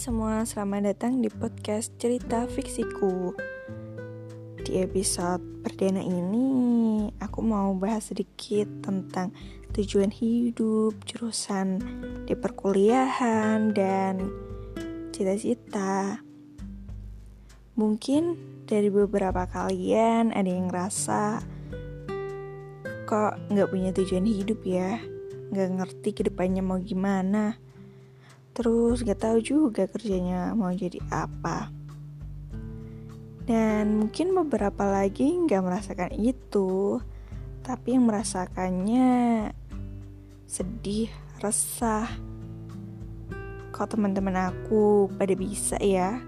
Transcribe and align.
semua, 0.00 0.48
selamat 0.48 0.96
datang 0.96 1.20
di 1.20 1.28
podcast 1.28 1.92
Cerita 2.00 2.48
Fiksiku. 2.48 3.36
Di 4.56 4.80
episode 4.80 5.44
perdana 5.60 6.00
ini, 6.00 7.04
aku 7.20 7.44
mau 7.44 7.76
bahas 7.76 8.08
sedikit 8.08 8.64
tentang 8.80 9.28
tujuan 9.76 10.08
hidup, 10.08 10.96
jurusan 11.04 11.84
di 12.24 12.32
perkuliahan, 12.32 13.76
dan 13.76 14.32
cita-cita. 15.12 16.24
Mungkin 17.76 18.40
dari 18.64 18.88
beberapa 18.88 19.44
kalian 19.52 20.32
ada 20.32 20.48
yang 20.48 20.72
ngerasa 20.72 21.44
kok 23.04 23.36
nggak 23.52 23.68
punya 23.68 23.92
tujuan 23.92 24.24
hidup 24.24 24.64
ya, 24.64 24.96
nggak 25.52 25.68
ngerti 25.76 26.16
ke 26.16 26.24
depannya 26.24 26.64
mau 26.64 26.80
gimana 26.80 27.60
terus 28.60 29.00
gak 29.00 29.24
tahu 29.24 29.40
juga 29.40 29.88
kerjanya 29.88 30.52
mau 30.52 30.68
jadi 30.68 31.00
apa. 31.08 31.72
Dan 33.48 34.04
mungkin 34.04 34.36
beberapa 34.36 34.84
lagi 34.84 35.32
nggak 35.32 35.64
merasakan 35.64 36.12
itu 36.12 37.00
tapi 37.64 37.96
yang 37.96 38.04
merasakannya 38.04 39.48
sedih 40.44 41.08
resah. 41.40 42.06
Kok 43.72 43.96
teman-teman 43.96 44.52
aku 44.52 45.08
pada 45.16 45.32
bisa 45.32 45.80
ya 45.80 46.20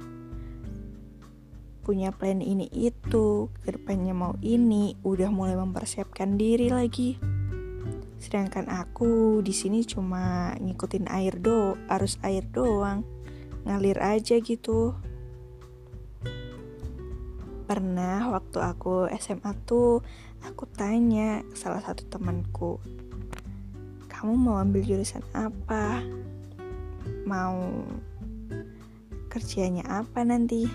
punya 1.84 2.14
plan 2.14 2.38
ini 2.38 2.70
itu 2.72 3.50
ke 3.60 3.74
depannya 3.74 4.14
mau 4.14 4.38
ini 4.40 4.94
udah 5.02 5.28
mulai 5.34 5.58
mempersiapkan 5.58 6.38
diri 6.38 6.70
lagi 6.70 7.18
Sedangkan 8.22 8.70
aku 8.70 9.42
di 9.42 9.50
sini 9.50 9.82
cuma 9.82 10.54
ngikutin 10.62 11.10
air 11.10 11.42
do, 11.42 11.74
arus 11.90 12.22
air 12.22 12.46
doang, 12.46 13.02
ngalir 13.66 13.98
aja 13.98 14.38
gitu. 14.38 14.94
Pernah 17.66 18.30
waktu 18.30 18.62
aku 18.62 19.10
SMA 19.18 19.58
tuh 19.66 20.06
aku 20.46 20.70
tanya 20.70 21.42
salah 21.58 21.82
satu 21.82 22.06
temanku, 22.06 22.78
kamu 24.06 24.38
mau 24.38 24.62
ambil 24.62 24.86
jurusan 24.86 25.26
apa? 25.34 25.98
Mau 27.26 27.82
kerjanya 29.34 29.82
apa 29.90 30.22
nanti? 30.22 30.70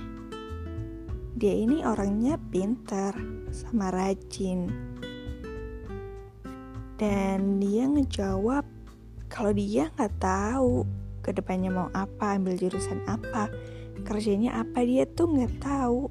Dia 1.32 1.56
ini 1.56 1.80
orangnya 1.88 2.36
pintar 2.52 3.16
sama 3.56 3.88
rajin 3.88 4.67
dan 6.98 7.62
dia 7.62 7.86
ngejawab 7.86 8.66
kalau 9.30 9.53
dia 9.53 9.94
nggak 9.94 10.17
tahu 10.17 10.86
ke 11.22 11.30
depannya 11.34 11.70
mau 11.70 11.89
apa 11.94 12.38
ambil 12.39 12.58
jurusan 12.58 13.04
apa 13.06 13.52
kerjanya 14.06 14.62
apa 14.62 14.86
dia 14.86 15.04
tuh 15.09 15.28
nggak 15.30 15.54
tahu. 15.59 16.09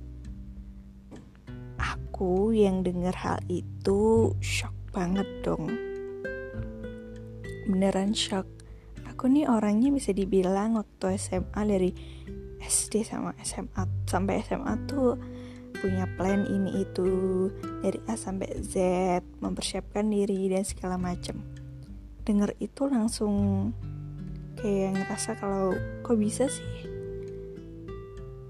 Aku 1.76 2.50
yang 2.56 2.80
dengar 2.80 3.12
hal 3.14 3.38
itu 3.48 4.32
shock 4.40 4.72
banget 4.90 5.28
dong. 5.44 5.68
Beneran 7.68 8.16
shock. 8.16 8.48
Aku 9.08 9.32
nih 9.32 9.48
orangnya 9.48 9.92
bisa 9.92 10.12
dibilang 10.12 10.76
waktu 10.76 11.16
SMA 11.16 11.60
dari 11.64 11.90
SD 12.60 13.04
sama 13.06 13.36
SMA 13.44 13.84
sampai 14.08 14.44
SMA 14.44 14.74
tuh 14.88 15.16
punya 15.78 16.08
plan 16.16 16.44
ini 16.48 16.82
itu 16.84 17.08
dari 17.84 18.00
A 18.08 18.16
sampai 18.18 18.60
Z, 18.64 18.74
mempersiapkan 19.38 20.08
diri 20.08 20.48
dan 20.48 20.64
segala 20.66 20.96
macam. 20.96 21.40
Dengar 22.26 22.56
itu 22.58 22.88
langsung 22.88 23.70
kayak 24.58 24.98
ngerasa 24.98 25.36
kalau 25.38 25.76
kok 26.02 26.18
bisa 26.18 26.48
sih 26.48 26.90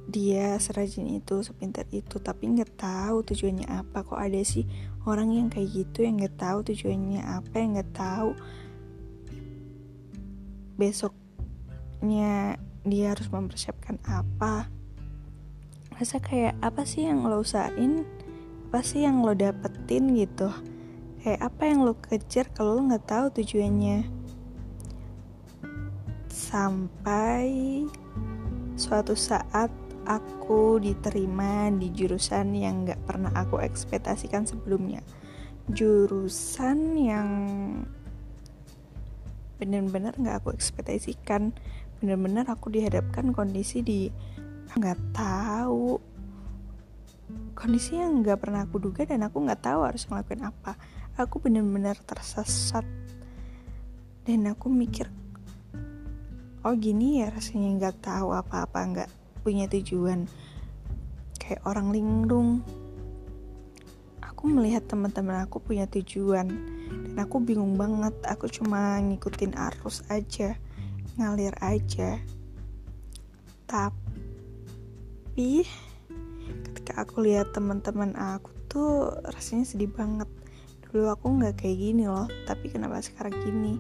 dia 0.07 0.57
serajin 0.57 1.19
itu, 1.19 1.43
sepintar 1.43 1.85
itu, 1.93 2.17
tapi 2.23 2.49
nggak 2.49 2.79
tahu 2.79 3.27
tujuannya 3.27 3.69
apa. 3.69 4.07
Kok 4.07 4.17
ada 4.17 4.41
sih 4.47 4.65
orang 5.05 5.35
yang 5.35 5.49
kayak 5.51 5.69
gitu 5.75 6.07
yang 6.07 6.17
nggak 6.17 6.39
tahu 6.41 6.63
tujuannya 6.73 7.21
apa, 7.21 7.55
yang 7.59 7.77
nggak 7.77 7.93
tahu 7.93 8.31
besoknya 10.77 12.61
dia 12.87 13.17
harus 13.17 13.27
mempersiapkan 13.33 13.99
apa 14.07 14.76
rasa 15.97 16.21
kayak 16.21 16.61
apa 16.61 16.85
sih 16.85 17.09
yang 17.09 17.25
lo 17.25 17.41
usahain? 17.41 18.05
Apa 18.69 18.85
sih 18.85 19.09
yang 19.09 19.25
lo 19.25 19.33
dapetin 19.33 20.13
gitu? 20.13 20.53
Kayak 21.25 21.49
apa 21.49 21.63
yang 21.65 21.89
lo 21.89 21.97
kejar 21.97 22.53
kalau 22.53 22.77
lo 22.77 22.93
nggak 22.93 23.09
tahu 23.09 23.33
tujuannya? 23.41 24.05
Sampai 26.29 27.49
suatu 28.77 29.17
saat 29.17 29.73
aku 30.05 30.77
diterima 30.85 31.73
di 31.73 31.89
jurusan 31.97 32.53
yang 32.53 32.85
nggak 32.85 33.01
pernah 33.09 33.33
aku 33.33 33.65
ekspektasikan 33.65 34.45
sebelumnya. 34.45 35.01
Jurusan 35.73 36.93
yang 37.01 37.29
bener-bener 39.57 40.13
nggak 40.13 40.45
aku 40.45 40.53
ekspektasikan. 40.53 41.57
Bener-bener 42.05 42.45
aku 42.53 42.69
dihadapkan 42.69 43.33
kondisi 43.33 43.81
di 43.81 44.13
nggak 44.75 44.99
tahu. 45.15 46.03
Kondisi 47.55 47.97
yang 48.01 48.27
nggak 48.27 48.43
pernah 48.43 48.67
aku 48.67 48.83
duga 48.83 49.07
dan 49.07 49.23
aku 49.23 49.47
nggak 49.47 49.63
tahu 49.63 49.87
harus 49.87 50.03
ngelakuin 50.11 50.51
apa. 50.51 50.75
Aku 51.15 51.39
benar-benar 51.39 51.95
tersesat. 52.03 52.83
Dan 54.27 54.51
aku 54.51 54.67
mikir 54.67 55.07
oh 56.67 56.75
gini 56.75 57.23
ya 57.23 57.31
rasanya 57.31 57.79
nggak 57.79 58.11
tahu 58.11 58.35
apa-apa 58.35 58.79
nggak 58.91 59.11
punya 59.47 59.71
tujuan. 59.71 60.27
Kayak 61.39 61.63
orang 61.63 61.95
linglung. 61.95 62.67
Aku 64.19 64.51
melihat 64.51 64.91
teman-teman 64.91 65.47
aku 65.47 65.63
punya 65.63 65.87
tujuan. 65.87 66.51
Dan 66.91 67.17
aku 67.23 67.39
bingung 67.39 67.79
banget 67.79 68.19
aku 68.27 68.51
cuma 68.51 68.99
ngikutin 68.99 69.55
arus 69.55 70.03
aja 70.11 70.59
ngalir 71.17 71.55
aja. 71.65 72.21
Tapi 73.65 74.06
tapi 75.37 75.69
ketika 76.65 77.05
aku 77.05 77.21
lihat 77.21 77.53
teman-teman 77.53 78.17
aku 78.17 78.57
tuh 78.73 79.13
rasanya 79.37 79.69
sedih 79.69 79.93
banget. 79.93 80.25
Dulu 80.81 81.13
aku 81.13 81.29
nggak 81.29 81.61
kayak 81.61 81.77
gini 81.77 82.09
loh 82.09 82.25
tapi 82.49 82.73
kenapa 82.73 83.05
sekarang 83.05 83.37
gini? 83.45 83.77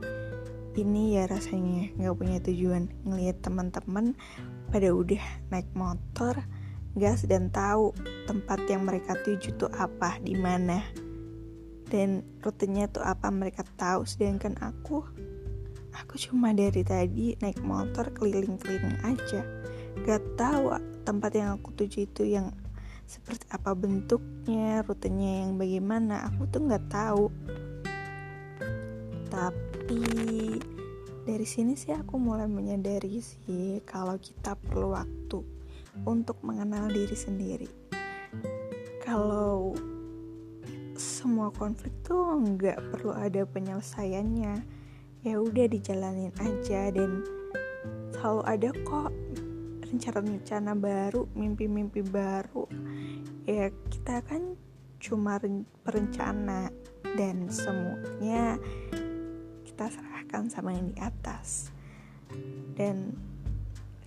Ini 0.76 1.16
ya 1.16 1.24
rasanya 1.24 1.96
nggak 1.96 2.12
punya 2.12 2.44
tujuan 2.44 2.92
ngelihat 3.08 3.40
teman-teman 3.40 4.12
pada 4.68 4.92
udah 4.92 5.24
naik 5.48 5.64
motor 5.72 6.44
gas 6.92 7.24
dan 7.24 7.48
tahu 7.48 7.96
tempat 8.28 8.60
yang 8.68 8.84
mereka 8.84 9.16
tuju 9.24 9.56
tuh 9.56 9.72
apa 9.80 10.20
di 10.20 10.36
mana. 10.36 10.84
Dan 11.88 12.20
rutenya 12.44 12.84
tuh 12.92 13.00
apa 13.00 13.32
mereka 13.32 13.64
tahu. 13.80 14.04
Sedangkan 14.04 14.60
aku 14.60 15.08
aku 15.96 16.20
cuma 16.20 16.52
dari 16.52 16.84
tadi 16.84 17.32
naik 17.40 17.64
motor 17.64 18.12
keliling-keliling 18.12 19.00
aja. 19.08 19.40
Gak 20.04 20.20
tahu 20.36 20.95
tempat 21.06 21.30
yang 21.38 21.54
aku 21.54 21.70
tuju 21.70 22.10
itu 22.10 22.26
yang 22.26 22.50
seperti 23.06 23.46
apa 23.54 23.70
bentuknya, 23.78 24.82
rutenya 24.82 25.46
yang 25.46 25.54
bagaimana, 25.54 26.26
aku 26.26 26.50
tuh 26.50 26.66
nggak 26.66 26.90
tahu. 26.90 27.30
Tapi 29.30 30.02
dari 31.22 31.46
sini 31.46 31.78
sih 31.78 31.94
aku 31.94 32.18
mulai 32.18 32.50
menyadari 32.50 33.22
sih 33.22 33.78
kalau 33.86 34.18
kita 34.18 34.58
perlu 34.58 34.98
waktu 34.98 35.38
untuk 36.02 36.42
mengenal 36.42 36.90
diri 36.90 37.14
sendiri. 37.14 37.70
Kalau 39.06 39.78
semua 40.98 41.54
konflik 41.54 41.94
tuh 42.02 42.42
nggak 42.42 42.90
perlu 42.90 43.14
ada 43.14 43.46
penyelesaiannya, 43.46 44.54
ya 45.22 45.34
udah 45.38 45.66
dijalanin 45.70 46.34
aja 46.42 46.90
dan 46.90 47.22
selalu 48.10 48.42
ada 48.50 48.70
kok 48.82 49.12
rencana-rencana 49.90 50.72
baru, 50.74 51.30
mimpi-mimpi 51.34 52.02
baru. 52.02 52.66
Ya 53.46 53.70
kita 53.90 54.22
kan 54.26 54.58
cuma 54.98 55.38
perencana 55.86 56.72
dan 57.14 57.46
semuanya 57.46 58.58
kita 59.62 59.86
serahkan 59.92 60.50
sama 60.50 60.74
yang 60.74 60.90
di 60.90 60.96
atas. 60.98 61.70
Dan 62.74 63.14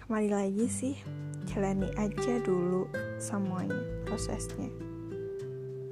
kembali 0.04 0.30
lagi 0.30 0.66
sih, 0.68 0.96
jalani 1.48 1.88
aja 1.96 2.42
dulu 2.44 2.90
semuanya 3.22 3.80
prosesnya. 4.04 4.70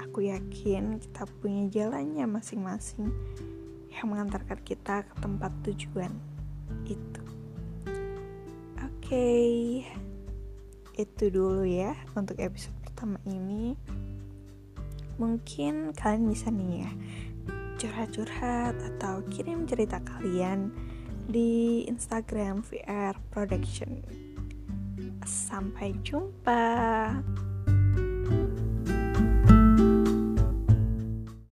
Aku 0.04 0.26
yakin 0.26 0.98
kita 0.98 1.30
punya 1.40 1.70
jalannya 1.70 2.26
masing-masing 2.26 3.14
yang 3.94 4.14
mengantarkan 4.14 4.60
kita 4.62 5.06
ke 5.06 5.14
tempat 5.22 5.54
tujuan 5.66 6.14
itu 6.86 7.27
okay, 9.08 9.88
itu 11.00 11.32
dulu 11.32 11.64
ya 11.64 11.96
untuk 12.20 12.36
episode 12.44 12.76
pertama 12.84 13.16
ini. 13.24 13.80
Mungkin 15.16 15.96
kalian 15.96 16.28
bisa 16.28 16.52
nih 16.52 16.84
ya 16.84 16.92
curhat-curhat 17.80 18.76
atau 18.76 19.24
kirim 19.32 19.64
cerita 19.64 20.04
kalian 20.04 20.76
di 21.32 21.88
Instagram 21.88 22.60
VR 22.68 23.16
Production 23.32 24.04
Sampai 25.24 25.96
jumpa. 26.04 26.68